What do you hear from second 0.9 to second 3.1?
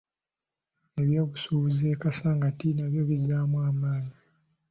Eby'obusubuuzi e Kasangati nabyo